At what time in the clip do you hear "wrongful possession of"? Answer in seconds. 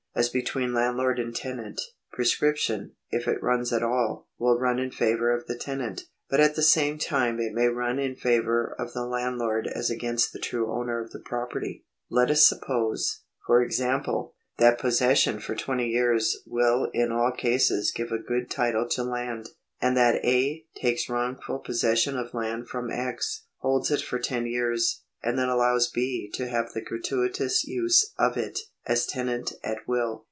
21.09-22.33